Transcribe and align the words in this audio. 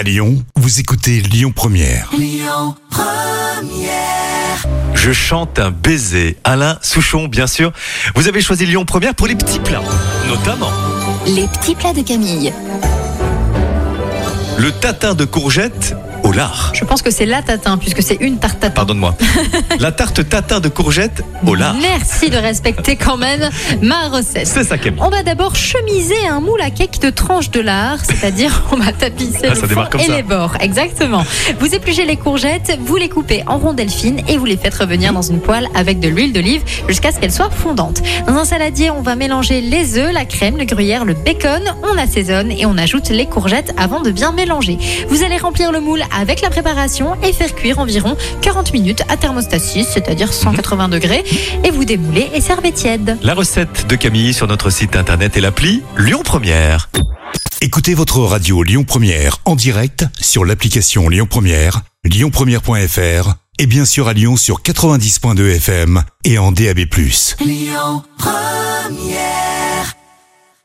À 0.00 0.02
Lyon, 0.02 0.42
vous 0.56 0.80
écoutez 0.80 1.20
Lyon 1.20 1.52
Première. 1.54 2.10
Je 4.94 5.12
chante 5.12 5.58
un 5.58 5.70
baiser. 5.70 6.38
Alain 6.42 6.78
Souchon, 6.80 7.28
bien 7.28 7.46
sûr. 7.46 7.70
Vous 8.14 8.26
avez 8.26 8.40
choisi 8.40 8.64
Lyon 8.64 8.86
Première 8.86 9.14
pour 9.14 9.26
les 9.26 9.34
petits 9.34 9.58
plats, 9.60 9.82
notamment 10.26 10.70
Les 11.26 11.46
petits 11.48 11.74
plats 11.74 11.92
de 11.92 12.00
Camille. 12.00 12.50
Le 14.60 14.72
tatin 14.72 15.14
de 15.14 15.24
courgettes 15.24 15.96
au 16.22 16.32
lard. 16.32 16.72
Je 16.74 16.84
pense 16.84 17.00
que 17.00 17.10
c'est 17.10 17.24
la 17.24 17.40
tatin, 17.40 17.78
puisque 17.78 18.02
c'est 18.02 18.16
une 18.20 18.38
tarte 18.38 18.60
tatin. 18.60 18.74
Pardonne-moi. 18.74 19.14
La 19.80 19.90
tarte 19.90 20.28
tatin 20.28 20.60
de 20.60 20.68
courgettes 20.68 21.22
au 21.46 21.54
lard. 21.54 21.74
Merci 21.80 22.28
de 22.28 22.36
respecter 22.36 22.96
quand 22.96 23.16
même 23.16 23.48
ma 23.80 24.08
recette. 24.08 24.46
C'est 24.46 24.64
ça, 24.64 24.76
Camille. 24.76 25.00
On 25.02 25.08
va 25.08 25.22
d'abord 25.22 25.56
chemiser 25.56 26.28
un 26.28 26.40
moule 26.40 26.60
à 26.60 26.68
cake 26.68 27.00
de 27.00 27.08
tranches 27.08 27.50
de 27.50 27.60
lard, 27.60 28.00
c'est-à-dire 28.04 28.64
on 28.72 28.76
va 28.76 28.92
tapisser 28.92 29.38
Ah, 29.44 29.48
le 29.48 29.54
ça 29.54 29.60
fond 29.62 29.66
démarre 29.68 29.88
comme 29.88 30.00
et 30.02 30.06
ça. 30.08 30.16
les 30.16 30.22
bords. 30.22 30.52
Exactement. 30.60 31.24
Vous 31.58 31.74
épluchez 31.74 32.04
les 32.04 32.16
courgettes, 32.16 32.76
vous 32.84 32.96
les 32.96 33.08
coupez 33.08 33.42
en 33.46 33.56
rondelles 33.56 33.88
fines 33.88 34.20
et 34.28 34.36
vous 34.36 34.44
les 34.44 34.58
faites 34.58 34.74
revenir 34.74 35.14
dans 35.14 35.22
une 35.22 35.40
poêle 35.40 35.68
avec 35.74 36.00
de 36.00 36.08
l'huile 36.08 36.34
d'olive 36.34 36.60
jusqu'à 36.86 37.12
ce 37.12 37.18
qu'elles 37.18 37.32
soient 37.32 37.48
fondantes. 37.50 38.02
Dans 38.26 38.34
un 38.34 38.44
saladier, 38.44 38.90
on 38.90 39.00
va 39.00 39.16
mélanger 39.16 39.62
les 39.62 39.96
œufs, 39.96 40.12
la 40.12 40.26
crème, 40.26 40.58
le 40.58 40.64
gruyère, 40.66 41.06
le 41.06 41.14
bacon, 41.14 41.62
on 41.82 41.96
assaisonne 41.96 42.50
et 42.52 42.66
on 42.66 42.76
ajoute 42.76 43.08
les 43.08 43.24
courgettes 43.24 43.72
avant 43.78 44.00
de 44.02 44.10
bien 44.10 44.32
mélanger. 44.32 44.49
Vous 45.08 45.22
allez 45.22 45.36
remplir 45.36 45.70
le 45.70 45.80
moule 45.80 46.02
avec 46.10 46.40
la 46.40 46.50
préparation 46.50 47.14
et 47.22 47.32
faire 47.32 47.54
cuire 47.54 47.78
environ 47.78 48.16
40 48.42 48.72
minutes 48.72 49.02
à 49.08 49.16
thermostat 49.16 49.60
6, 49.60 49.84
c'est-à-dire 49.84 50.32
180 50.32 50.88
degrés, 50.88 51.22
et 51.62 51.70
vous 51.70 51.84
démoulez 51.84 52.28
et 52.34 52.40
servez 52.40 52.72
tiède. 52.72 53.16
La 53.22 53.34
recette 53.34 53.86
de 53.86 53.94
Camille 53.94 54.34
sur 54.34 54.48
notre 54.48 54.70
site 54.70 54.96
internet 54.96 55.36
et 55.36 55.40
l'appli 55.40 55.82
Lyon 55.96 56.22
Première. 56.24 56.90
Écoutez 57.60 57.94
votre 57.94 58.18
radio 58.20 58.62
Lyon 58.62 58.84
Première 58.84 59.38
en 59.44 59.54
direct 59.54 60.04
sur 60.20 60.44
l'application 60.44 61.08
Lyon 61.08 61.26
Première, 61.30 61.82
lyonpremière.fr 62.04 63.34
et 63.58 63.66
bien 63.66 63.84
sûr 63.84 64.08
à 64.08 64.14
Lyon 64.14 64.36
sur 64.36 64.62
90.2 64.62 65.56
FM 65.56 66.02
et 66.24 66.38
en 66.38 66.50
DAB+. 66.50 66.80